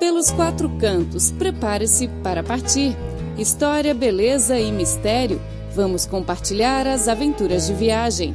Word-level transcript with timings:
Pelos 0.00 0.30
quatro 0.30 0.66
cantos, 0.78 1.30
prepare-se 1.30 2.08
para 2.22 2.42
partir. 2.42 2.96
História, 3.38 3.92
beleza 3.92 4.58
e 4.58 4.72
mistério. 4.72 5.38
Vamos 5.74 6.06
compartilhar 6.06 6.86
as 6.86 7.06
aventuras 7.06 7.66
de 7.66 7.74
viagem. 7.74 8.34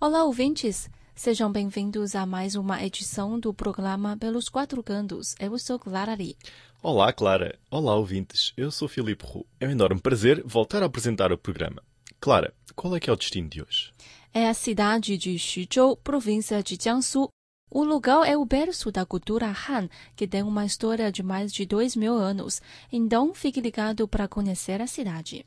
Olá, 0.00 0.22
ouvintes! 0.22 0.88
Sejam 1.16 1.50
bem-vindos 1.50 2.14
a 2.14 2.24
mais 2.24 2.54
uma 2.54 2.80
edição 2.84 3.36
do 3.40 3.52
programa 3.52 4.16
Pelos 4.16 4.48
Quatro 4.48 4.80
Cantos. 4.84 5.34
Eu 5.40 5.58
sou 5.58 5.80
Clara 5.80 6.14
Lee. 6.14 6.36
Olá, 6.80 7.12
Clara. 7.12 7.58
Olá, 7.68 7.96
ouvintes. 7.96 8.52
Eu 8.56 8.70
sou 8.70 8.86
Filipe 8.86 9.26
Roux. 9.26 9.44
É 9.58 9.66
um 9.66 9.72
enorme 9.72 10.00
prazer 10.00 10.44
voltar 10.46 10.80
a 10.80 10.86
apresentar 10.86 11.32
o 11.32 11.38
programa. 11.38 11.82
Clara, 12.20 12.54
qual 12.76 12.94
é 12.94 13.00
que 13.00 13.10
é 13.10 13.12
o 13.12 13.16
destino 13.16 13.48
de 13.48 13.60
hoje? 13.60 13.90
É 14.32 14.48
a 14.48 14.54
cidade 14.54 15.18
de 15.18 15.36
Xuzhou, 15.36 15.96
província 15.96 16.62
de 16.62 16.78
Jiangsu. 16.80 17.28
O 17.70 17.82
lugar 17.82 18.28
é 18.28 18.36
o 18.36 18.44
berço 18.44 18.92
da 18.92 19.04
cultura 19.04 19.48
Han, 19.48 19.88
que 20.14 20.28
tem 20.28 20.42
uma 20.42 20.64
história 20.64 21.10
de 21.10 21.22
mais 21.22 21.52
de 21.52 21.66
dois 21.66 21.96
mil 21.96 22.14
anos. 22.14 22.60
Então, 22.92 23.34
fique 23.34 23.60
ligado 23.60 24.06
para 24.06 24.28
conhecer 24.28 24.80
a 24.80 24.86
cidade. 24.86 25.44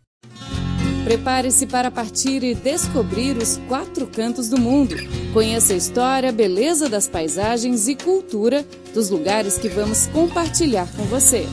Prepare-se 1.05 1.65
para 1.67 1.89
partir 1.89 2.43
e 2.43 2.53
descobrir 2.53 3.37
os 3.37 3.57
quatro 3.69 4.07
cantos 4.07 4.49
do 4.49 4.59
mundo. 4.59 4.95
Conheça 5.31 5.73
a 5.73 5.77
história, 5.77 6.33
beleza 6.33 6.89
das 6.89 7.07
paisagens 7.07 7.87
e 7.87 7.95
cultura 7.95 8.65
dos 8.93 9.09
lugares 9.09 9.57
que 9.57 9.69
vamos 9.69 10.07
compartilhar 10.07 10.87
com 10.97 11.03
você. 11.03 11.45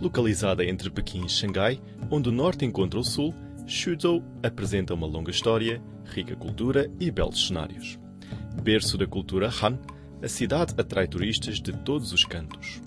Localizada 0.00 0.64
entre 0.64 0.88
Pequim 0.90 1.24
e 1.24 1.28
Xangai, 1.28 1.80
onde 2.10 2.28
o 2.28 2.32
norte 2.32 2.64
encontra 2.64 3.00
o 3.00 3.04
sul, 3.04 3.34
Xuzhou 3.66 4.22
apresenta 4.42 4.92
uma 4.92 5.06
longa 5.06 5.30
história, 5.30 5.82
rica 6.04 6.36
cultura 6.36 6.90
e 7.00 7.10
belos 7.10 7.46
cenários. 7.46 7.98
Berço 8.62 8.98
da 8.98 9.06
cultura 9.06 9.48
Han, 9.48 9.78
a 10.22 10.28
cidade 10.28 10.74
atrai 10.76 11.08
turistas 11.08 11.60
de 11.60 11.72
todos 11.72 12.12
os 12.12 12.24
cantos. 12.24 12.82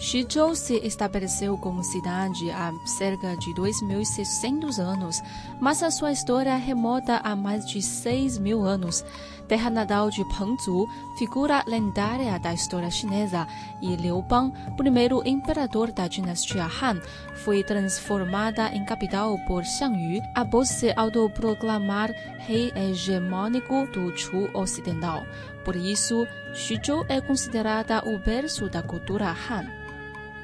Xizhou 0.00 0.54
se 0.54 0.76
estabeleceu 0.78 1.58
como 1.58 1.84
cidade 1.84 2.50
há 2.50 2.72
cerca 2.86 3.36
de 3.36 3.52
2.600 3.52 4.78
anos, 4.78 5.22
mas 5.60 5.82
a 5.82 5.90
sua 5.90 6.10
história 6.10 6.56
remota 6.56 7.20
a 7.22 7.36
mais 7.36 7.68
de 7.68 7.82
6 7.82 8.38
mil 8.38 8.64
anos. 8.64 9.04
Terra 9.46 9.68
natal 9.68 10.08
de 10.08 10.24
Pengzu, 10.24 10.88
figura 11.18 11.62
lendária 11.66 12.38
da 12.38 12.54
história 12.54 12.90
chinesa, 12.90 13.46
e 13.82 13.94
Liu 13.94 14.22
Bang, 14.22 14.54
primeiro 14.74 15.20
imperador 15.28 15.92
da 15.92 16.08
dinastia 16.08 16.64
Han, 16.64 16.98
foi 17.44 17.62
transformada 17.62 18.74
em 18.74 18.82
capital 18.86 19.38
por 19.46 19.66
Xiang 19.66 19.98
Yu 19.98 20.22
após 20.34 20.70
se 20.70 20.94
autoproclamar 20.96 22.10
rei 22.38 22.72
hegemônico 22.74 23.86
do 23.88 24.16
Chu 24.16 24.48
Ocidental. 24.54 25.26
Por 25.62 25.76
isso, 25.76 26.26
Xuzhou 26.54 27.04
é 27.06 27.20
considerada 27.20 28.02
o 28.08 28.18
berço 28.18 28.66
da 28.70 28.82
cultura 28.82 29.36
Han. 29.50 29.89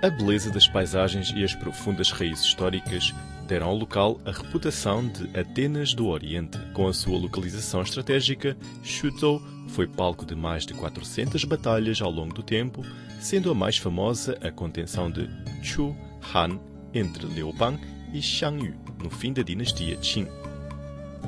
A 0.02 0.10
beleza 0.10 0.50
das 0.50 0.68
paisagens 0.68 1.32
e 1.34 1.42
as 1.42 1.54
profundas 1.54 2.10
raízes 2.10 2.44
históricas 2.44 3.14
deram 3.48 3.68
ao 3.68 3.74
local 3.74 4.20
a 4.26 4.30
reputação 4.30 5.08
de 5.08 5.24
Atenas 5.38 5.94
do 5.94 6.08
Oriente. 6.08 6.58
Com 6.74 6.86
a 6.86 6.92
sua 6.92 7.18
localização 7.18 7.80
estratégica, 7.80 8.54
Xuzhou 8.82 9.40
foi 9.68 9.86
palco 9.86 10.26
de 10.26 10.34
mais 10.34 10.66
de 10.66 10.74
400 10.74 11.42
batalhas 11.44 12.02
ao 12.02 12.10
longo 12.10 12.34
do 12.34 12.42
tempo, 12.42 12.84
sendo 13.20 13.50
a 13.50 13.54
mais 13.54 13.78
famosa 13.78 14.36
a 14.42 14.50
contenção 14.50 15.10
de 15.10 15.30
Chu 15.62 15.96
Han 16.34 16.58
entre 16.92 17.26
Liu 17.26 17.52
Bang 17.54 17.80
e 18.12 18.20
Xiang 18.20 18.66
Yu 18.66 18.74
no 19.02 19.08
fim 19.08 19.32
da 19.32 19.42
dinastia 19.42 19.96
Qin. 19.96 20.26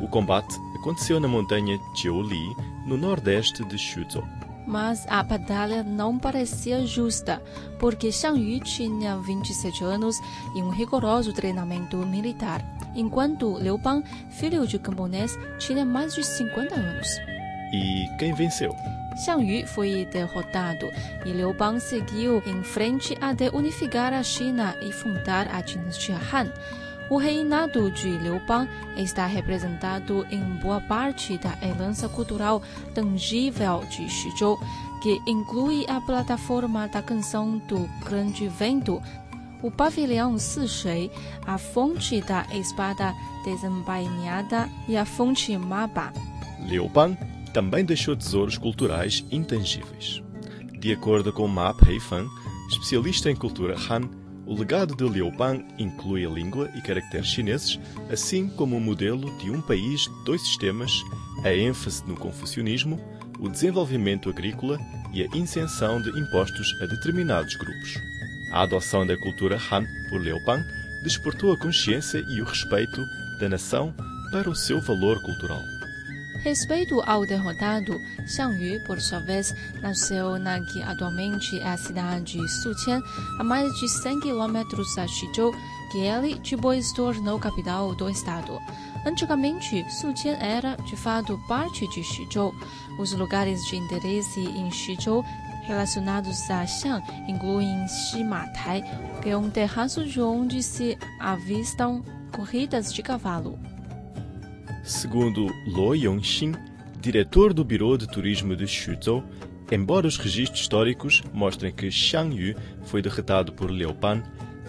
O 0.00 0.08
combate 0.08 0.54
aconteceu 0.78 1.18
na 1.18 1.26
montanha 1.26 1.78
Jiuli, 1.96 2.54
no 2.86 2.98
nordeste 2.98 3.64
de 3.64 3.78
Xuzhou 3.78 4.24
mas 4.68 5.06
a 5.08 5.22
batalha 5.22 5.82
não 5.82 6.18
parecia 6.18 6.86
justa, 6.86 7.42
porque 7.78 8.12
Xiang 8.12 8.38
Yu 8.38 8.60
tinha 8.60 9.16
27 9.16 9.82
anos 9.82 10.20
e 10.54 10.62
um 10.62 10.68
rigoroso 10.68 11.32
treinamento 11.32 11.96
militar, 11.96 12.62
enquanto 12.94 13.58
Liu 13.58 13.78
Bang, 13.78 14.06
filho 14.28 14.66
de 14.66 14.78
camponês, 14.78 15.36
tinha 15.58 15.86
mais 15.86 16.14
de 16.14 16.22
50 16.22 16.74
anos. 16.74 17.08
E 17.72 18.06
quem 18.18 18.34
venceu? 18.34 18.76
Xiang 19.16 19.42
Yu 19.42 19.66
foi 19.66 20.06
derrotado 20.12 20.86
e 21.24 21.30
Liu 21.30 21.54
Bang 21.54 21.80
seguiu 21.80 22.42
em 22.46 22.62
frente 22.62 23.16
até 23.22 23.48
unificar 23.50 24.12
a 24.12 24.22
China 24.22 24.76
e 24.82 24.92
fundar 24.92 25.48
a 25.52 25.62
dinastia 25.62 26.18
Han. 26.32 26.52
O 27.10 27.16
reinado 27.16 27.90
de 27.90 28.10
Liu 28.18 28.38
Bang 28.46 28.68
está 28.96 29.24
representado 29.26 30.26
em 30.30 30.42
boa 30.60 30.80
parte 30.80 31.38
da 31.38 31.56
herança 31.62 32.06
cultural 32.08 32.62
tangível 32.94 33.82
de 33.90 34.08
Xuzhou, 34.10 34.58
que 35.02 35.18
inclui 35.26 35.86
a 35.88 36.00
plataforma 36.02 36.86
da 36.86 37.00
canção 37.00 37.58
do 37.66 37.88
Grande 38.04 38.46
Vento, 38.48 39.00
o 39.62 39.70
pavilhão 39.70 40.38
Sishui, 40.38 41.10
a 41.46 41.56
fonte 41.56 42.20
da 42.20 42.46
espada 42.52 43.14
desembainhada 43.44 44.68
e 44.86 44.96
a 44.96 45.06
fonte 45.06 45.56
Maba. 45.56 46.12
Liu 46.60 46.88
Bang 46.88 47.16
também 47.54 47.84
deixou 47.84 48.14
tesouros 48.14 48.58
culturais 48.58 49.24
intangíveis. 49.30 50.22
De 50.78 50.92
acordo 50.92 51.32
com 51.32 51.48
Ma 51.48 51.72
Peifan, 51.74 52.26
especialista 52.68 53.30
em 53.30 53.34
cultura 53.34 53.74
Han, 53.90 54.10
o 54.48 54.54
legado 54.54 54.96
de 54.96 55.06
Liu 55.06 55.30
Bang 55.30 55.62
inclui 55.78 56.24
a 56.24 56.30
língua 56.30 56.70
e 56.74 56.80
caracteres 56.80 57.26
chineses, 57.26 57.78
assim 58.10 58.48
como 58.48 58.78
o 58.78 58.80
modelo 58.80 59.30
de 59.36 59.50
um 59.50 59.60
país, 59.60 60.08
dois 60.24 60.40
sistemas, 60.40 60.90
a 61.44 61.52
ênfase 61.52 62.02
no 62.06 62.16
confucionismo, 62.16 62.98
o 63.38 63.46
desenvolvimento 63.50 64.30
agrícola 64.30 64.78
e 65.12 65.22
a 65.22 65.36
isenção 65.36 66.00
de 66.00 66.08
impostos 66.18 66.74
a 66.80 66.86
determinados 66.86 67.54
grupos. 67.56 68.00
A 68.50 68.62
adoção 68.62 69.06
da 69.06 69.18
cultura 69.18 69.58
Han 69.70 69.84
por 70.08 70.18
Liu 70.22 70.42
Bang 70.46 70.64
despertou 71.02 71.52
a 71.52 71.58
consciência 71.58 72.24
e 72.30 72.40
o 72.40 72.44
respeito 72.46 73.04
da 73.38 73.50
nação 73.50 73.94
para 74.32 74.48
o 74.48 74.56
seu 74.56 74.80
valor 74.80 75.20
cultural. 75.20 75.77
Respeito 76.42 77.02
ao 77.04 77.26
derrotado, 77.26 78.00
Xiang 78.26 78.62
Yu, 78.62 78.80
por 78.84 79.00
sua 79.00 79.18
vez, 79.18 79.54
nasceu 79.82 80.38
na 80.38 80.60
que 80.60 80.80
atualmente 80.82 81.58
é 81.58 81.68
a 81.68 81.76
cidade 81.76 82.38
de 82.38 82.48
Suqian, 82.48 83.02
a 83.38 83.44
mais 83.44 83.72
de 83.74 83.88
100 83.88 84.20
quilômetros 84.20 84.94
da 84.94 85.06
Xizhou, 85.06 85.52
que 85.90 85.98
ele 85.98 86.38
depois 86.38 86.92
tornou 86.92 87.40
capital 87.40 87.94
do 87.94 88.08
estado. 88.08 88.60
Antigamente, 89.04 89.84
Suqian 89.90 90.36
era, 90.38 90.76
de 90.76 90.96
fato, 90.96 91.38
parte 91.48 91.88
de 91.88 92.04
Xizhou. 92.04 92.54
Os 92.98 93.12
lugares 93.12 93.60
de 93.66 93.76
interesse 93.76 94.40
em 94.40 94.70
Xizhou 94.70 95.24
relacionados 95.66 96.48
a 96.50 96.64
Xiang 96.64 97.02
incluem 97.28 97.86
Ximatai, 97.88 98.82
que 99.22 99.28
é 99.28 99.36
um 99.36 99.50
terraço 99.50 100.04
de 100.04 100.20
onde 100.20 100.62
se 100.62 100.96
avistam 101.18 102.02
corridas 102.32 102.92
de 102.92 103.02
cavalo. 103.02 103.58
Segundo 104.88 105.54
Luo 105.66 105.94
Yongxin, 105.94 106.54
diretor 106.98 107.52
do 107.52 107.62
Biro 107.62 107.98
de 107.98 108.08
Turismo 108.08 108.56
de 108.56 108.66
Xuzhou, 108.66 109.22
embora 109.70 110.06
os 110.06 110.16
registros 110.16 110.62
históricos 110.62 111.22
mostrem 111.30 111.70
que 111.70 111.90
Xiang 111.90 112.34
Yu 112.34 112.56
foi 112.84 113.02
derrotado 113.02 113.52
por 113.52 113.70
Liu 113.70 113.92
Pan, 113.92 114.22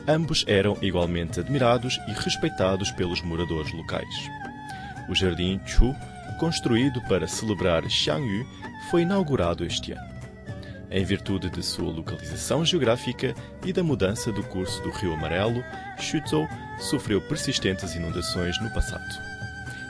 ambos 0.06 0.44
eram 0.46 0.78
igualmente 0.82 1.40
admirados 1.40 1.98
e 2.10 2.12
respeitados 2.12 2.92
pelos 2.92 3.22
moradores 3.22 3.72
locais. 3.72 4.14
O 5.10 5.16
Jardim 5.16 5.58
Chu, 5.66 5.96
construído 6.38 7.02
para 7.08 7.26
celebrar 7.26 7.90
Xiang 7.90 8.28
Yu, 8.28 8.46
foi 8.92 9.04
inaugurado 9.04 9.64
este 9.64 9.94
ano. 9.94 10.20
Em 10.92 11.06
virtude 11.06 11.50
de 11.50 11.64
sua 11.64 11.94
localização 11.94 12.66
geográfica 12.66 13.34
e 13.66 13.72
da 13.72 13.82
mudança 13.82 14.34
do 14.34 14.44
curso 14.44 14.84
do 14.84 14.92
Rio 14.92 15.14
Amarelo, 15.14 15.64
Xuzhou 15.98 16.46
sofreu 16.78 17.22
persistentes 17.22 17.96
inundações 17.96 18.62
no 18.62 18.70
passado. 18.74 19.39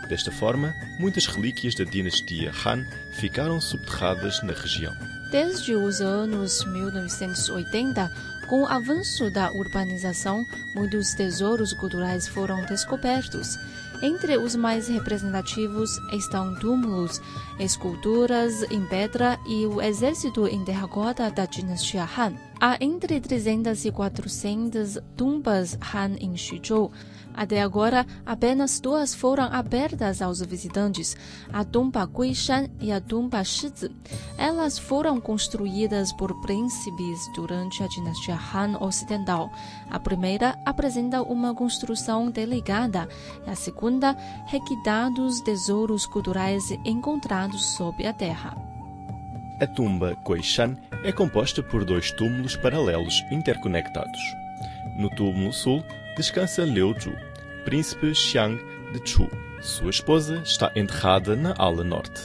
Desta 0.09 0.31
forma, 0.31 0.75
muitas 0.97 1.28
relíquias 1.28 1.75
da 1.75 1.83
dinastia 1.83 2.51
Han 2.66 2.83
ficaram 3.12 3.62
subterradas 3.62 4.42
na 4.42 4.54
região. 4.54 4.92
Desde 5.31 5.75
os 5.75 6.01
anos 6.01 6.66
1980, 6.66 8.12
com 8.48 8.63
o 8.63 8.66
avanço 8.66 9.30
da 9.30 9.51
urbanização, 9.51 10.44
muitos 10.74 11.13
tesouros 11.13 11.74
culturais 11.74 12.28
foram 12.28 12.66
descobertos. 12.66 13.56
Entre 14.01 14.36
os 14.39 14.56
mais 14.56 14.88
representativos 14.88 15.92
estão 16.12 16.56
túmulos, 16.56 17.22
esculturas 17.60 18.63
em 18.72 18.83
pedra 18.88 19.38
e 19.45 19.68
o 19.68 19.80
exército 19.80 20.48
em 20.48 20.66
terracota 20.66 21.30
da 21.30 21.45
dinastia 21.45 22.10
Han. 22.18 22.49
Há 22.61 22.77
entre 22.81 23.21
300 23.21 23.85
e 23.85 23.91
400 23.91 25.00
tumbas 25.15 25.77
Han 25.95 26.17
em 26.19 26.35
Xuzhou. 26.35 26.91
Até 27.33 27.61
agora, 27.61 28.06
apenas 28.25 28.81
duas 28.81 29.15
foram 29.15 29.45
abertas 29.45 30.21
aos 30.21 30.41
visitantes, 30.41 31.15
a 31.53 31.63
tumba 31.63 32.06
Guishan 32.06 32.67
e 32.81 32.91
a 32.91 33.00
tumba 33.00 33.45
Shizi. 33.45 33.89
Elas 34.38 34.77
foram 34.77 35.21
construídas 35.21 36.11
por 36.11 36.33
príncipes 36.41 37.31
durante 37.33 37.81
a 37.81 37.88
dinastia 37.88 38.38
Han 38.53 38.77
Ocidental. 38.81 39.50
A 39.89 39.97
primeira 39.97 40.59
apresenta 40.65 41.21
uma 41.21 41.56
construção 41.56 42.29
delicada 42.29 43.07
e 43.47 43.50
a 43.50 43.56
segunda 43.56 44.17
requintados 44.47 45.39
tesouros 45.39 46.06
culturais 46.06 46.71
encontrados 46.83 47.77
sob 47.77 48.06
a 48.06 48.11
terra. 48.11 48.57
A 49.61 49.67
tumba 49.67 50.17
Guishan 50.27 50.75
é 51.04 51.12
composta 51.12 51.63
por 51.63 51.86
dois 51.86 52.12
túmulos 52.12 52.56
paralelos 52.56 53.24
interconectados. 53.31 54.19
No 54.98 55.10
túmulo 55.10 55.54
sul 55.54 55.84
descansa 56.16 56.63
Liu 56.63 56.94
Zhu, 57.00 57.13
príncipe 57.63 58.13
Xiang 58.13 58.60
de 58.92 59.10
Chu. 59.10 59.30
Sua 59.62 59.90
esposa 59.90 60.42
está 60.44 60.72
enterrada 60.75 61.36
na 61.36 61.54
ala 61.57 61.84
norte. 61.84 62.22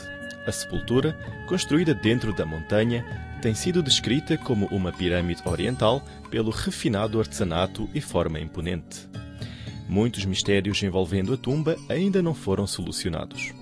A 0.46 0.52
sepultura, 0.52 1.16
construída 1.46 1.94
dentro 1.94 2.32
da 2.32 2.44
montanha, 2.44 3.04
tem 3.40 3.54
sido 3.54 3.82
descrita 3.82 4.36
como 4.36 4.66
uma 4.66 4.92
pirâmide 4.92 5.42
oriental 5.44 6.02
pelo 6.30 6.50
refinado 6.50 7.18
artesanato 7.18 7.88
e 7.94 8.00
forma 8.00 8.40
imponente. 8.40 9.08
Muitos 9.88 10.24
mistérios 10.24 10.82
envolvendo 10.82 11.32
a 11.32 11.36
tumba 11.36 11.76
ainda 11.88 12.22
não 12.22 12.34
foram 12.34 12.66
solucionados. 12.66 13.52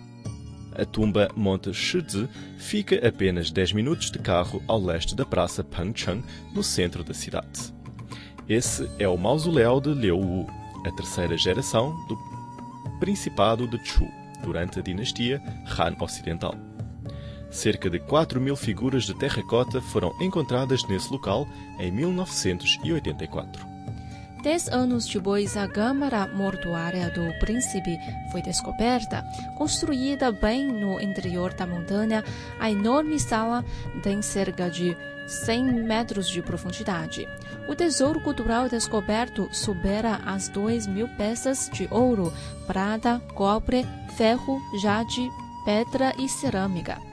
A 0.74 0.84
tumba 0.84 1.28
Monte 1.36 1.72
Shizi 1.72 2.28
fica 2.56 3.06
apenas 3.06 3.50
10 3.50 3.72
minutos 3.72 4.10
de 4.10 4.19
carro 4.19 4.62
ao 4.66 4.80
leste 4.80 5.14
da 5.14 5.24
praça 5.24 5.62
Pangcheng, 5.62 6.22
no 6.54 6.62
centro 6.62 7.04
da 7.04 7.12
cidade. 7.12 7.74
Esse 8.48 8.88
é 8.98 9.06
o 9.06 9.16
mausoléu 9.16 9.80
de 9.80 9.92
Liu 9.92 10.19
Wu, 10.19 10.46
a 10.86 10.90
terceira 10.92 11.36
geração 11.36 11.94
do 12.06 12.16
Principado 12.98 13.69
de 13.69 13.78
Chu, 13.84 14.06
durante 14.42 14.78
a 14.78 14.82
dinastia 14.82 15.42
Han 15.78 15.96
Ocidental. 16.02 16.54
Cerca 17.50 17.90
de 17.90 17.98
4 17.98 18.40
mil 18.40 18.56
figuras 18.56 19.04
de 19.04 19.14
terracota 19.14 19.80
foram 19.80 20.14
encontradas 20.20 20.82
nesse 20.88 21.12
local 21.12 21.46
em 21.78 21.92
1984. 21.92 23.71
Dez 24.43 24.67
anos 24.67 25.06
depois, 25.06 25.56
a 25.56 25.69
câmara 25.69 26.27
mortuária 26.27 27.09
do 27.11 27.33
príncipe 27.39 27.97
foi 28.33 28.43
descoberta. 28.43 29.25
Construída 29.56 30.33
bem 30.33 30.67
no 30.67 31.00
interior 31.00 31.55
da 31.55 31.65
montanha, 31.65 32.25
a 32.59 32.69
enorme 32.69 33.21
sala 33.21 33.65
tem 34.03 34.21
cerca 34.21 34.69
de 34.69 34.97
100 35.29 35.85
metros 35.85 36.29
de 36.29 36.43
profundidade. 36.43 37.29
O 37.69 37.77
tesouro 37.77 38.21
cultural 38.21 38.69
descoberto 38.69 39.49
supera 39.53 40.21
as 40.27 40.49
2 40.49 40.89
mil 40.89 41.06
peças 41.11 41.71
de 41.73 41.87
ouro, 41.89 42.33
prata, 42.67 43.23
cobre, 43.35 43.87
ferro, 44.17 44.61
jade, 44.81 45.31
pedra 45.65 46.12
e 46.19 46.29
cerâmica. 46.29 47.12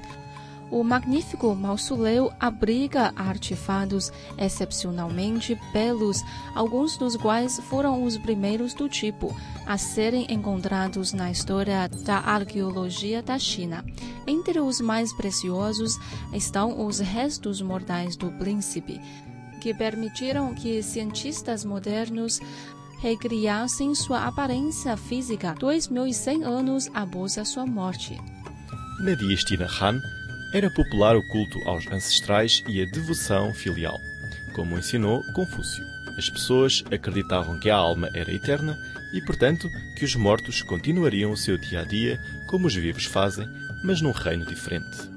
O 0.71 0.83
magnífico 0.83 1.56
mausoléu 1.56 2.31
abriga 2.39 3.12
artefatos 3.16 4.12
excepcionalmente 4.38 5.60
belos, 5.74 6.24
alguns 6.54 6.95
dos 6.95 7.16
quais 7.16 7.60
foram 7.62 8.04
os 8.04 8.18
primeiros 8.18 8.75
do 8.75 8.88
tipo 8.88 9.36
a 9.66 9.77
serem 9.77 10.31
encontrados 10.31 11.12
na 11.12 11.31
história 11.31 11.88
da 12.06 12.18
arqueologia 12.18 13.24
da 13.24 13.39
China. 13.39 13.83
Entre 14.27 14.60
os 14.60 14.80
mais 14.80 15.12
preciosos 15.13 15.98
estão 16.33 16.86
os 16.86 17.00
restos 17.00 17.62
mortais 17.62 18.16
do 18.16 18.31
príncipe, 18.33 19.01
que 19.60 19.74
permitiram 19.74 20.54
que 20.54 20.83
cientistas 20.83 21.66
modernos 21.66 22.39
recriassem 23.00 23.95
sua 23.95 24.25
aparência 24.25 24.95
física 24.95 25.56
2.100 25.56 26.44
anos 26.44 26.89
após 26.94 27.38
a 27.38 27.45
sua 27.45 27.66
morte. 27.66 28.19
Dinastia 29.00 29.68
Han, 29.81 30.01
era 30.54 30.69
popular 30.69 31.16
o 31.16 31.24
culto 31.28 31.60
aos 31.68 31.86
ancestrais 31.88 32.63
e 32.68 32.81
a 32.81 32.86
devoção 32.86 33.54
filial, 33.54 34.00
como 34.54 34.78
ensinou 34.78 35.24
Confúcio. 35.34 35.86
As 36.18 36.30
pessoas 36.30 36.84
acreditavam 36.92 37.60
que 37.60 37.69
a 37.69 37.75
alma 37.75 38.10
era 38.13 38.34
eterna 38.34 38.78
e, 39.13 39.22
portanto, 39.22 39.69
que 39.96 40.04
os 40.04 40.16
mortos 40.16 40.62
continuariam 40.62 41.31
o 41.31 41.38
seu 41.38 41.57
dia 41.57 41.81
a 41.81 41.86
dia 41.86 42.19
como 42.48 42.68
os 42.68 42.75
vivos 42.75 43.06
fazem, 43.06 43.48
mas 43.84 44.01
num 44.01 44.12
reino 44.12 44.46
diferente. 44.46 45.10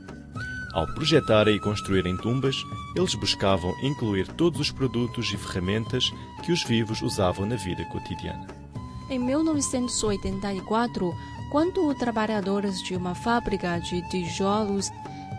Ao 0.72 0.86
projetarem 0.94 1.56
e 1.56 1.60
construírem 1.60 2.16
tumbas, 2.16 2.56
eles 2.96 3.14
buscavam 3.14 3.74
incluir 3.82 4.26
todos 4.28 4.60
os 4.60 4.70
produtos 4.70 5.32
e 5.32 5.36
ferramentas 5.36 6.10
que 6.42 6.52
os 6.52 6.62
vivos 6.64 7.02
usavam 7.02 7.44
na 7.46 7.56
vida 7.56 7.84
cotidiana. 7.86 8.46
Em 9.10 9.18
1984, 9.18 11.12
quando 11.50 11.94
trabalhadores 11.94 12.82
de 12.82 12.96
uma 12.96 13.14
fábrica 13.14 13.78
de 13.78 14.00
tijolos 14.08 14.90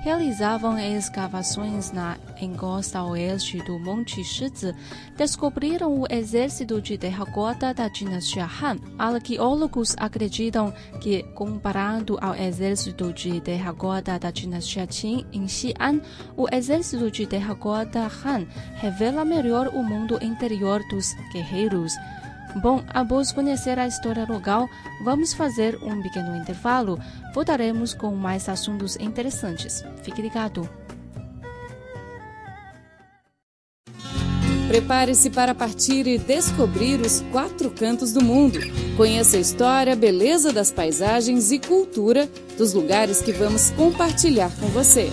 realizavam 0.03 0.77
escavações 0.77 1.93
na 1.93 2.17
encosta 2.41 3.01
oeste 3.03 3.59
do 3.63 3.79
Monte 3.79 4.21
Shizi, 4.21 4.75
descobriram 5.15 6.01
o 6.01 6.05
exército 6.09 6.81
de 6.81 6.97
terracota 6.97 7.73
da 7.73 7.87
dinastia 7.87 8.43
Han. 8.43 8.79
Arqueólogos 8.99 9.95
acreditam 9.97 10.73
que, 10.99 11.23
comparado 11.33 12.17
ao 12.21 12.35
exército 12.35 13.13
de 13.13 13.39
terracota 13.39 14.19
da 14.19 14.29
dinastia 14.29 14.85
Qin 14.85 15.25
em 15.31 15.47
Xi'an, 15.47 16.01
o 16.35 16.53
exército 16.53 17.09
de 17.09 17.25
terracota 17.25 18.11
Han 18.25 18.45
revela 18.75 19.23
melhor 19.23 19.69
o 19.69 19.81
mundo 19.81 20.19
interior 20.21 20.81
dos 20.89 21.13
guerreiros. 21.31 21.93
Bom, 22.61 22.83
após 22.93 23.31
conhecer 23.31 23.79
a 23.79 23.87
história 23.87 24.25
local, 24.25 24.69
vamos 25.03 25.33
fazer 25.33 25.75
um 25.83 26.01
pequeno 26.01 26.35
intervalo. 26.35 26.99
Voltaremos 27.33 27.93
com 27.93 28.15
mais 28.15 28.47
assuntos 28.47 28.95
interessantes. 28.97 29.83
Fique 30.03 30.21
ligado. 30.21 30.69
Prepare-se 34.67 35.29
para 35.29 35.53
partir 35.53 36.07
e 36.07 36.17
descobrir 36.17 36.99
os 36.99 37.21
quatro 37.31 37.69
cantos 37.69 38.11
do 38.11 38.23
mundo. 38.23 38.59
Conheça 38.97 39.37
a 39.37 39.39
história, 39.39 39.95
beleza 39.95 40.51
das 40.51 40.71
paisagens 40.71 41.51
e 41.51 41.59
cultura 41.59 42.27
dos 42.57 42.73
lugares 42.73 43.21
que 43.21 43.31
vamos 43.31 43.71
compartilhar 43.71 44.51
com 44.59 44.67
você. 44.67 45.11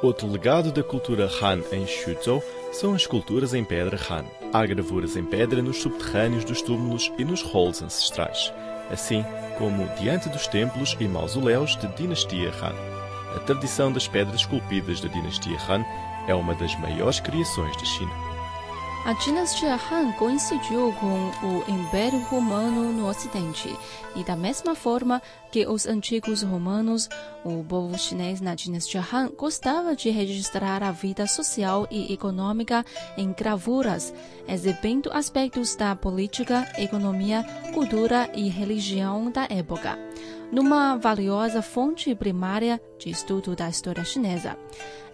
Outro 0.00 0.30
legado 0.30 0.70
da 0.70 0.82
cultura 0.82 1.28
Han 1.42 1.60
em 1.72 1.84
Xuzhou 1.84 2.42
são 2.72 2.94
as 2.94 3.02
esculturas 3.02 3.52
em 3.52 3.64
pedra 3.64 3.98
Han. 4.08 4.24
Há 4.52 4.64
gravuras 4.64 5.16
em 5.16 5.24
pedra 5.24 5.60
nos 5.60 5.78
subterrâneos 5.78 6.44
dos 6.44 6.62
túmulos 6.62 7.12
e 7.18 7.24
nos 7.24 7.42
halls 7.42 7.82
ancestrais, 7.82 8.52
assim 8.90 9.24
como 9.58 9.88
diante 10.00 10.28
dos 10.28 10.46
templos 10.46 10.96
e 11.00 11.08
mausoléus 11.08 11.76
de 11.76 11.88
dinastia 11.96 12.50
Han. 12.62 12.74
A 13.34 13.40
tradição 13.40 13.90
das 13.90 14.06
pedras 14.06 14.40
esculpidas 14.40 15.00
da 15.00 15.08
dinastia 15.08 15.58
Han 15.68 15.84
é 16.28 16.34
uma 16.34 16.54
das 16.54 16.78
maiores 16.78 17.18
criações 17.18 17.76
da 17.76 17.84
China. 17.84 18.27
A 19.04 19.14
dinastia 19.14 19.74
Han 19.90 20.12
coincidiu 20.12 20.92
com 21.00 21.30
o 21.46 21.64
Império 21.70 22.20
Romano 22.24 22.92
no 22.92 23.08
Ocidente, 23.08 23.74
e 24.14 24.22
da 24.22 24.36
mesma 24.36 24.74
forma 24.74 25.22
que 25.50 25.66
os 25.66 25.86
antigos 25.86 26.42
romanos, 26.42 27.08
o 27.42 27.64
povo 27.64 27.96
chinês 27.96 28.40
na 28.40 28.54
dinastia 28.54 29.02
Han 29.12 29.30
gostava 29.36 29.96
de 29.96 30.10
registrar 30.10 30.82
a 30.82 30.90
vida 30.90 31.26
social 31.26 31.86
e 31.90 32.12
econômica 32.12 32.84
em 33.16 33.32
gravuras, 33.32 34.12
exibindo 34.46 35.10
aspectos 35.12 35.74
da 35.74 35.96
política, 35.96 36.70
economia, 36.76 37.44
cultura 37.72 38.28
e 38.34 38.48
religião 38.48 39.30
da 39.30 39.46
época 39.48 39.98
numa 40.50 40.96
valiosa 40.96 41.62
fonte 41.62 42.14
primária 42.14 42.80
de 42.98 43.10
estudo 43.10 43.54
da 43.54 43.68
história 43.68 44.04
chinesa. 44.04 44.56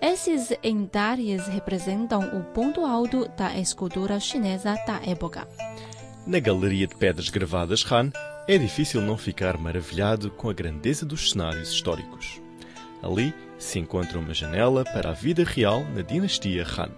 Esses 0.01 0.53
endares 0.63 1.47
representam 1.49 2.21
o 2.37 2.43
ponto 2.53 2.85
alto 2.85 3.29
da 3.37 3.59
escultura 3.59 4.21
chinesa 4.21 4.75
da 4.87 5.01
época. 5.07 5.49
Na 6.27 6.39
galeria 6.39 6.87
de 6.87 6.95
pedras 6.95 7.29
gravadas 7.29 7.85
Han, 7.91 8.11
é 8.47 8.59
difícil 8.59 9.01
não 9.01 9.17
ficar 9.17 9.59
maravilhado 9.59 10.31
com 10.31 10.49
a 10.49 10.53
grandeza 10.53 11.05
dos 11.05 11.31
cenários 11.31 11.71
históricos. 11.71 12.41
Ali 13.03 13.35
se 13.59 13.79
encontra 13.79 14.19
uma 14.19 14.33
janela 14.33 14.85
para 14.85 15.11
a 15.11 15.15
vida 15.15 15.45
real 15.45 15.85
na 15.95 16.03
dinastia 16.03 16.65
Han. 16.65 16.91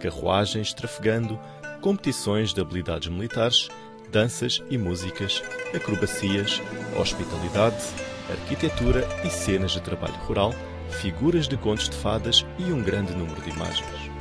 Carruagens 0.00 0.72
trafegando, 0.72 1.38
competições 1.80 2.52
de 2.52 2.60
habilidades 2.60 3.08
militares, 3.08 3.68
danças 4.14 4.62
e 4.70 4.78
músicas, 4.78 5.42
acrobacias, 5.74 6.62
hospitalidade, 6.96 7.84
arquitetura 8.30 9.04
e 9.24 9.28
cenas 9.28 9.72
de 9.72 9.80
trabalho 9.82 10.14
rural, 10.24 10.54
figuras 10.88 11.48
de 11.48 11.56
contos 11.56 11.88
de 11.88 11.96
fadas 11.96 12.46
e 12.56 12.72
um 12.72 12.80
grande 12.80 13.12
número 13.12 13.42
de 13.42 13.50
imagens. 13.50 14.14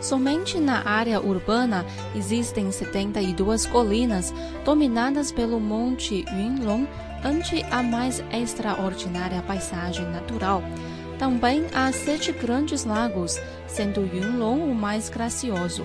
Somente 0.00 0.58
na 0.58 0.82
área 0.84 1.20
urbana 1.20 1.86
existem 2.16 2.72
72 2.72 3.66
colinas 3.66 4.34
dominadas 4.64 5.30
pelo 5.30 5.60
Monte 5.60 6.24
Yunlong, 6.32 6.88
ante 7.22 7.62
a 7.70 7.82
mais 7.82 8.24
extraordinária 8.32 9.42
paisagem 9.42 10.06
natural. 10.06 10.60
Também 11.18 11.66
há 11.72 11.92
sete 11.92 12.32
grandes 12.32 12.84
lagos, 12.84 13.38
sendo 13.68 14.00
Yunlong 14.00 14.72
o 14.72 14.74
mais 14.74 15.08
gracioso. 15.08 15.84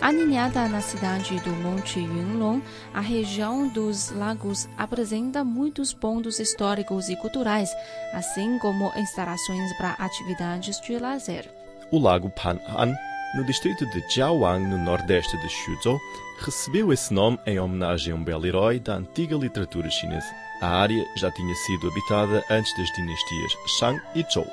Aninhada 0.00 0.68
na 0.68 0.80
cidade 0.80 1.40
do 1.40 1.50
Monte 1.50 1.98
Yunlong, 1.98 2.62
a 2.94 3.00
região 3.00 3.68
dos 3.68 4.10
lagos 4.10 4.68
apresenta 4.78 5.42
muitos 5.42 5.92
pontos 5.92 6.38
históricos 6.38 7.08
e 7.08 7.16
culturais, 7.16 7.68
assim 8.12 8.58
como 8.60 8.92
instalações 8.96 9.76
para 9.76 9.96
atividades 9.98 10.80
de 10.80 10.96
lazer. 10.98 11.50
O 11.90 11.98
lago 11.98 12.30
Pan'an, 12.30 12.94
no 13.34 13.44
distrito 13.44 13.84
de 13.86 14.00
Jiaowang, 14.08 14.64
no 14.64 14.78
nordeste 14.78 15.36
de 15.38 15.48
Xuzhou, 15.48 15.98
recebeu 16.44 16.92
esse 16.92 17.12
nome 17.12 17.38
em 17.44 17.58
homenagem 17.58 18.12
a 18.12 18.16
um 18.16 18.22
belo 18.22 18.46
herói 18.46 18.78
da 18.78 18.94
antiga 18.94 19.34
literatura 19.34 19.90
chinesa. 19.90 20.32
A 20.62 20.68
área 20.68 21.04
já 21.16 21.30
tinha 21.32 21.54
sido 21.56 21.88
habitada 21.88 22.44
antes 22.48 22.76
das 22.76 22.88
dinastias 22.92 23.52
Shang 23.78 24.00
e 24.14 24.24
Zhou. 24.32 24.46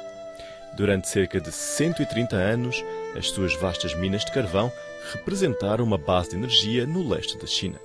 Durante 0.75 1.08
cerca 1.08 1.40
de 1.40 1.52
130 1.52 2.36
anos, 2.36 2.84
as 3.16 3.30
suas 3.30 3.56
vastas 3.56 3.96
minas 3.96 4.25
de 4.25 4.32
carvão 4.32 4.72
representaram 5.14 5.84
uma 5.84 5.98
base 5.98 6.32
de 6.32 6.36
energia 6.36 6.86
no 6.86 7.08
leste 7.08 7.38
da 7.38 7.48
China. 7.48 7.80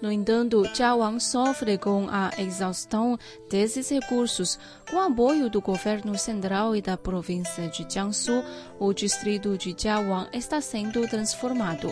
No 0.00 0.12
entanto, 0.12 0.62
Jiaowang 0.74 1.20
sofre 1.20 1.76
com 1.76 2.06
a 2.08 2.30
exaustão 2.38 3.18
desses 3.50 3.88
recursos. 3.90 4.58
Com 4.88 5.00
apoio 5.00 5.50
do 5.50 5.60
governo 5.60 6.16
central 6.16 6.76
e 6.76 6.80
da 6.80 6.96
província 6.96 7.66
de 7.68 7.84
Jiangsu, 7.88 8.44
o 8.78 8.92
distrito 8.92 9.58
de 9.58 9.74
Jiaowang 9.76 10.28
está 10.32 10.60
sendo 10.60 11.06
transformado. 11.08 11.88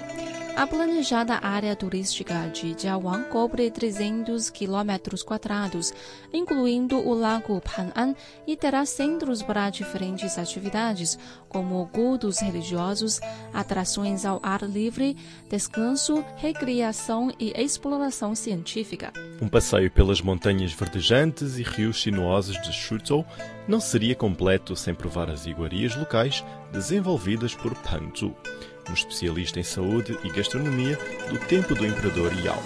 A 0.57 0.67
planejada 0.67 1.39
área 1.43 1.77
turística 1.77 2.49
de 2.49 2.75
Jiaowang 2.75 3.29
cobre 3.29 3.71
300 3.71 4.49
quilômetros 4.49 5.23
quadrados, 5.23 5.93
incluindo 6.33 6.97
o 6.97 7.13
Lago 7.13 7.61
Pan'an, 7.61 8.15
e 8.47 8.57
terá 8.57 8.87
centros 8.87 9.43
para 9.43 9.69
diferentes 9.69 10.39
atividades, 10.39 11.19
como 11.47 11.87
cultos 11.89 12.39
religiosos, 12.39 13.21
atrações 13.53 14.25
ao 14.25 14.41
ar 14.43 14.63
livre, 14.63 15.15
descanso, 15.51 16.25
recreação 16.37 17.31
e 17.39 17.53
exploração 17.55 18.35
científica. 18.35 19.13
Um 19.43 19.49
passeio 19.49 19.91
pelas 19.91 20.23
montanhas 20.23 20.73
verdejantes 20.73 21.59
e 21.59 21.63
rios 21.63 22.01
sinuosos 22.01 22.59
de 22.63 22.73
Shuzhou 22.73 23.27
não 23.69 23.79
seria 23.79 24.15
completo 24.15 24.75
sem 24.75 24.95
provar 24.95 25.29
as 25.29 25.45
iguarias 25.45 25.95
locais 25.95 26.43
desenvolvidas 26.73 27.55
por 27.55 27.75
Pangzhou 27.75 28.35
um 28.89 28.95
especialista 28.95 29.61
em 29.61 29.63
saúde 29.63 30.19
e 30.25 30.31
gastronomia 30.31 30.99
do 31.29 31.39
tempo 31.39 31.75
do 31.75 31.87
imperador 31.87 32.33
Yao, 32.45 32.63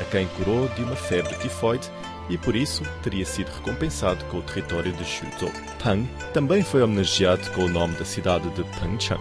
a 0.00 0.04
quem 0.10 0.26
curou 0.28 0.68
de 0.68 0.82
uma 0.82 0.96
febre 0.96 1.34
tifoide 1.36 1.90
e 2.28 2.36
por 2.36 2.56
isso 2.56 2.82
teria 3.02 3.24
sido 3.24 3.48
recompensado 3.48 4.24
com 4.26 4.38
o 4.38 4.42
território 4.42 4.92
de 4.92 5.04
Xuzhou. 5.04 5.52
Pang 5.82 6.08
também 6.32 6.62
foi 6.62 6.82
homenageado 6.82 7.50
com 7.52 7.64
o 7.64 7.68
nome 7.68 7.94
da 7.96 8.04
cidade 8.04 8.48
de 8.50 8.64
Pengcheng. 8.80 9.20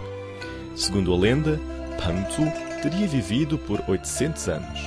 Segundo 0.75 1.13
a 1.13 1.17
lenda, 1.17 1.59
Pangzu 2.03 2.51
teria 2.81 3.07
vivido 3.07 3.57
por 3.57 3.81
800 3.87 4.49
anos. 4.49 4.79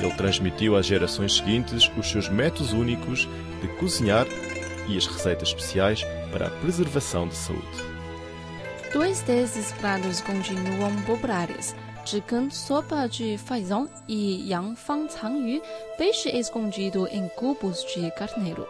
Ele 0.00 0.12
transmitiu 0.14 0.76
às 0.76 0.86
gerações 0.86 1.36
seguintes 1.36 1.90
os 1.96 2.10
seus 2.10 2.28
métodos 2.28 2.72
únicos 2.72 3.28
de 3.60 3.68
cozinhar 3.76 4.26
e 4.88 4.96
as 4.96 5.06
receitas 5.06 5.48
especiais 5.48 6.04
para 6.32 6.46
a 6.46 6.50
preservação 6.50 7.28
de 7.28 7.36
saúde. 7.36 7.89
Dois 8.92 9.22
desses 9.22 9.70
pratos 9.74 10.20
continuam 10.20 11.00
populares. 11.06 11.76
Zhigen, 12.04 12.50
sopa 12.50 13.06
de 13.08 13.38
fazão 13.38 13.88
e 14.08 14.50
yangfang 14.50 15.06
cangyu, 15.06 15.62
peixe 15.96 16.28
escondido 16.30 17.06
em 17.06 17.28
cubos 17.28 17.84
de 17.84 18.10
carneiro. 18.10 18.66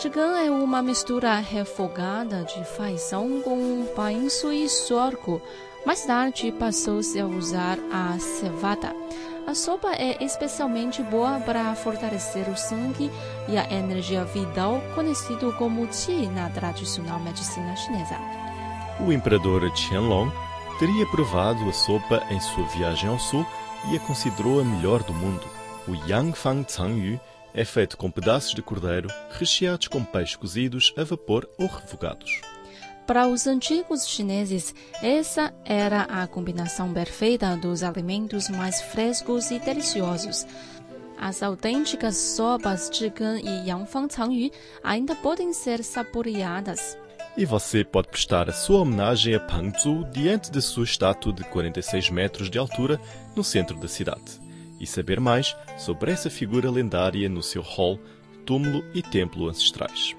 Zhigen 0.00 0.46
é 0.46 0.50
uma 0.50 0.80
mistura 0.80 1.34
refogada 1.40 2.42
de 2.44 2.64
fazão 2.64 3.42
com 3.42 3.86
bainço 3.94 4.50
e 4.50 4.66
sorgo. 4.66 5.42
Mais 5.84 6.06
tarde 6.06 6.52
passou-se 6.52 7.20
a 7.20 7.26
usar 7.26 7.78
a 7.92 8.18
cevada. 8.18 8.96
A 9.46 9.54
sopa 9.54 9.92
é 9.92 10.24
especialmente 10.24 11.02
boa 11.02 11.38
para 11.40 11.74
fortalecer 11.74 12.48
o 12.48 12.56
sangue 12.56 13.10
e 13.46 13.58
a 13.58 13.70
energia 13.70 14.24
vital, 14.24 14.80
conhecido 14.94 15.52
como 15.58 15.86
qi 15.88 16.28
na 16.28 16.48
tradicional 16.48 17.20
medicina 17.20 17.76
chinesa 17.76 18.49
o 19.06 19.12
imperador 19.12 19.70
Qianlong 19.72 20.30
teria 20.78 21.06
provado 21.06 21.68
a 21.68 21.72
sopa 21.72 22.22
em 22.30 22.40
sua 22.40 22.66
viagem 22.68 23.08
ao 23.08 23.18
sul 23.18 23.46
e 23.90 23.96
a 23.96 24.00
considerou 24.00 24.60
a 24.60 24.64
melhor 24.64 25.02
do 25.02 25.12
mundo. 25.12 25.46
O 25.88 25.94
Yangfang 26.08 26.64
Cangyu 26.64 27.20
é 27.54 27.64
feito 27.64 27.96
com 27.96 28.10
pedaços 28.10 28.54
de 28.54 28.62
cordeiro 28.62 29.08
recheados 29.30 29.88
com 29.88 30.04
peixes 30.04 30.36
cozidos 30.36 30.94
a 30.96 31.04
vapor 31.04 31.48
ou 31.58 31.66
refogados. 31.66 32.40
Para 33.06 33.26
os 33.26 33.46
antigos 33.46 34.06
chineses, 34.06 34.74
essa 35.02 35.52
era 35.64 36.02
a 36.02 36.26
combinação 36.28 36.92
perfeita 36.92 37.56
dos 37.56 37.82
alimentos 37.82 38.48
mais 38.48 38.80
frescos 38.80 39.50
e 39.50 39.58
deliciosos. 39.58 40.46
As 41.18 41.42
autênticas 41.42 42.16
sopas 42.16 42.90
Zhigen 42.94 43.42
e 43.44 43.68
Yangfang 43.68 44.08
Cangyu 44.08 44.50
ainda 44.82 45.14
podem 45.16 45.52
ser 45.52 45.82
saboreadas. 45.82 46.96
E 47.40 47.46
você 47.46 47.82
pode 47.82 48.08
prestar 48.08 48.50
a 48.50 48.52
sua 48.52 48.80
homenagem 48.80 49.34
a 49.34 49.40
Pangzu 49.40 50.04
diante 50.12 50.52
da 50.52 50.60
sua 50.60 50.84
estátua 50.84 51.32
de 51.32 51.42
46 51.42 52.10
metros 52.10 52.50
de 52.50 52.58
altura 52.58 53.00
no 53.34 53.42
centro 53.42 53.80
da 53.80 53.88
cidade. 53.88 54.38
E 54.78 54.86
saber 54.86 55.18
mais 55.18 55.56
sobre 55.78 56.12
essa 56.12 56.28
figura 56.28 56.70
lendária 56.70 57.30
no 57.30 57.42
seu 57.42 57.62
hall, 57.62 57.98
túmulo 58.44 58.84
e 58.92 59.00
templo 59.00 59.48
ancestrais. 59.48 60.14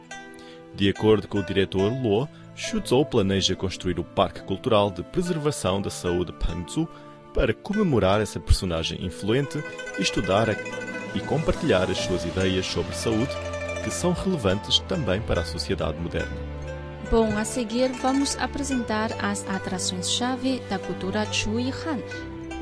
De 0.73 0.89
acordo 0.89 1.27
com 1.27 1.37
o 1.37 1.45
diretor 1.45 1.93
Luo, 1.93 2.27
Shuzhou 2.55 3.05
planeja 3.05 3.55
construir 3.55 3.99
o 3.99 4.03
Parque 4.03 4.41
Cultural 4.41 4.89
de 4.89 5.03
Preservação 5.03 5.79
da 5.79 5.91
Saúde 5.91 6.33
Pangzu 6.33 6.89
para 7.35 7.53
comemorar 7.53 8.19
essa 8.19 8.39
personagem 8.39 9.05
influente 9.05 9.63
e 9.99 10.01
estudar 10.01 10.47
e 11.13 11.19
compartilhar 11.19 11.87
as 11.87 11.99
suas 11.99 12.25
ideias 12.25 12.65
sobre 12.65 12.95
saúde, 12.95 13.31
que 13.83 13.91
são 13.91 14.11
relevantes 14.11 14.79
também 14.79 15.21
para 15.21 15.41
a 15.41 15.45
sociedade 15.45 15.99
moderna. 15.99 16.50
Bom, 17.11 17.37
a 17.37 17.43
seguir 17.43 17.91
vamos 18.01 18.37
apresentar 18.37 19.11
as 19.21 19.45
atrações-chave 19.45 20.61
da 20.69 20.79
cultura 20.79 21.25
Chui 21.25 21.69
Han 21.69 21.99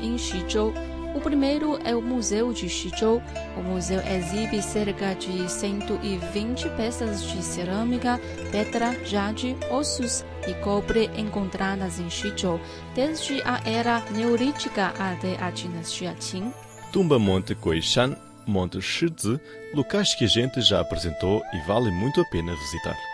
em 0.04 0.18
Xizhou. 0.18 0.74
O 1.14 1.20
primeiro 1.20 1.78
é 1.84 1.94
o 1.94 2.02
Museu 2.02 2.52
de 2.52 2.68
Xizhou. 2.68 3.22
O 3.56 3.62
museu 3.62 4.00
exibe 4.00 4.60
cerca 4.60 5.14
de 5.14 5.48
120 5.48 6.68
peças 6.70 7.22
de 7.22 7.40
cerâmica, 7.44 8.20
pedra, 8.50 8.92
jade, 9.04 9.56
ossos 9.70 10.24
e 10.48 10.52
cobre 10.64 11.08
encontradas 11.16 12.00
em 12.00 12.10
Xizhou, 12.10 12.60
desde 12.92 13.40
a 13.42 13.60
era 13.64 14.00
neolítica 14.10 14.88
até 14.98 15.40
a 15.40 15.52
dinastia 15.52 16.12
Qing. 16.14 16.52
Tumba 16.92 17.20
Monte 17.20 17.54
Guishan, 17.54 18.16
Monte 18.48 18.82
Shizi, 18.82 19.38
locais 19.72 20.12
que 20.16 20.24
a 20.24 20.28
gente 20.28 20.60
já 20.60 20.80
apresentou 20.80 21.40
e 21.54 21.60
vale 21.68 21.92
muito 21.92 22.20
a 22.20 22.24
pena 22.24 22.52
visitar. 22.56 23.09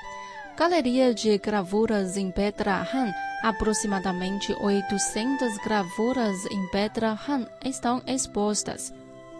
Galeria 0.57 1.13
de 1.13 1.37
gravuras 1.37 2.17
em 2.17 2.31
pedra 2.31 2.81
Han. 2.95 3.13
Aproximadamente 3.43 4.55
800 4.59 5.59
gravuras 5.59 6.47
em 6.47 6.67
pedra 6.69 7.11
Han 7.29 7.47
estão 7.63 8.03
expostas. 8.07 8.91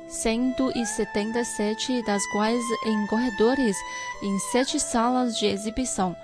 177 0.09 2.05
das 2.05 2.23
quais 2.33 2.63
em 2.85 3.07
corredores, 3.07 3.75
em 4.23 4.39
sete 4.53 4.79
salas 4.79 5.39
de 5.39 5.47
exibição 5.47 6.15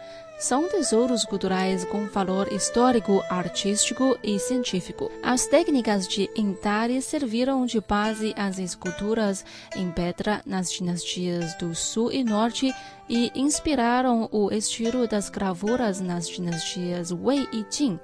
são 0.42 0.68
tesouros 0.68 1.24
culturais 1.24 1.84
com 1.84 2.06
valor 2.06 2.52
histórico, 2.52 3.22
artístico 3.30 4.18
e 4.24 4.40
científico. 4.40 5.08
As 5.22 5.46
técnicas 5.46 6.08
de 6.08 6.28
entalhe 6.34 7.00
serviram 7.00 7.64
de 7.64 7.80
base 7.80 8.34
às 8.36 8.58
esculturas 8.58 9.44
em 9.76 9.88
pedra 9.92 10.42
nas 10.44 10.72
dinastias 10.72 11.54
do 11.58 11.76
Sul 11.76 12.10
e 12.10 12.24
Norte 12.24 12.74
e 13.08 13.30
inspiraram 13.36 14.28
o 14.32 14.50
estilo 14.50 15.06
das 15.06 15.30
gravuras 15.30 16.00
nas 16.00 16.28
dinastias 16.28 17.12
Wei 17.12 17.46
e 17.52 17.64
Jin. 17.70 18.00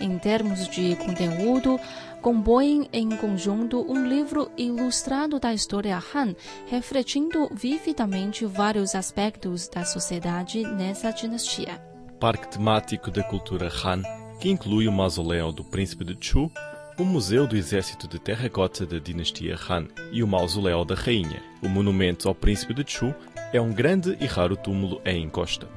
Em 0.00 0.18
termos 0.18 0.66
de 0.68 0.96
conteúdo, 0.96 1.78
compõem 2.22 2.88
em 2.92 3.10
conjunto 3.10 3.84
um 3.90 4.06
livro 4.06 4.48
ilustrado 4.56 5.40
da 5.40 5.52
história 5.52 6.00
Han, 6.14 6.34
refletindo 6.68 7.50
vividamente 7.52 8.46
vários 8.46 8.94
aspectos 8.94 9.68
da 9.68 9.84
sociedade 9.84 10.62
nessa 10.62 11.10
dinastia. 11.10 11.82
Parque 12.20 12.46
temático 12.46 13.10
da 13.10 13.24
cultura 13.24 13.68
Han, 13.84 14.02
que 14.40 14.48
inclui 14.48 14.86
o 14.86 14.92
mausoléu 14.92 15.50
do 15.50 15.64
príncipe 15.64 16.04
de 16.04 16.16
Chu, 16.18 16.48
o 16.96 17.04
Museu 17.04 17.46
do 17.46 17.56
Exército 17.56 18.06
de 18.06 18.20
Terracota 18.20 18.86
da 18.86 18.98
dinastia 18.98 19.56
Han 19.68 19.88
e 20.12 20.22
o 20.22 20.28
Mausoléu 20.28 20.84
da 20.84 20.94
Rainha. 20.94 21.42
O 21.60 21.68
monumento 21.68 22.28
ao 22.28 22.34
príncipe 22.34 22.72
de 22.72 22.88
Chu 22.88 23.12
é 23.52 23.60
um 23.60 23.72
grande 23.72 24.16
e 24.20 24.26
raro 24.26 24.56
túmulo 24.56 25.00
em 25.04 25.24
encosta. 25.24 25.68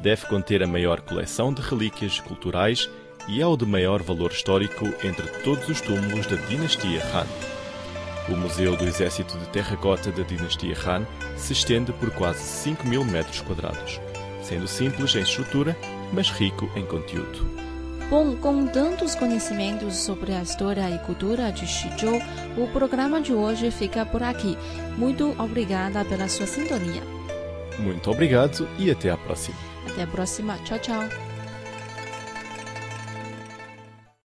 Deve 0.00 0.26
conter 0.26 0.62
a 0.62 0.66
maior 0.66 1.00
coleção 1.00 1.52
de 1.52 1.62
relíquias 1.62 2.20
culturais 2.20 2.88
e 3.28 3.40
é 3.40 3.46
o 3.46 3.56
de 3.56 3.66
maior 3.66 4.02
valor 4.02 4.32
histórico 4.32 4.86
entre 5.02 5.26
todos 5.42 5.68
os 5.68 5.80
túmulos 5.80 6.26
da 6.26 6.36
dinastia 6.36 7.02
Han. 7.14 7.26
O 8.32 8.36
Museu 8.36 8.76
do 8.76 8.84
Exército 8.84 9.36
de 9.38 9.48
Terracota 9.48 10.10
da 10.10 10.22
dinastia 10.22 10.76
Han 10.86 11.06
se 11.36 11.52
estende 11.52 11.92
por 11.92 12.10
quase 12.10 12.40
5 12.40 12.86
mil 12.86 13.04
metros 13.04 13.40
quadrados, 13.40 14.00
sendo 14.42 14.66
simples 14.66 15.14
em 15.14 15.22
estrutura 15.22 15.76
mas 16.12 16.30
rico 16.30 16.70
em 16.76 16.84
conteúdo. 16.86 17.44
Bom, 18.08 18.36
com 18.36 18.66
tantos 18.66 19.14
conhecimentos 19.14 19.96
sobre 19.96 20.32
a 20.32 20.42
história 20.42 20.88
e 20.90 20.98
cultura 21.00 21.50
de 21.50 21.66
Xizhou, 21.66 22.20
o 22.56 22.68
programa 22.68 23.20
de 23.20 23.32
hoje 23.32 23.70
fica 23.70 24.04
por 24.04 24.22
aqui. 24.22 24.56
Muito 24.96 25.34
obrigada 25.42 26.04
pela 26.04 26.28
sua 26.28 26.46
sintonia. 26.46 27.02
Muito 27.78 28.10
obrigado 28.10 28.68
e 28.78 28.90
até 28.90 29.10
a 29.10 29.16
próxima. 29.16 29.56
Até 29.90 30.02
a 30.02 30.06
próxima. 30.06 30.58
Tchau, 30.64 30.78
tchau. 30.78 31.33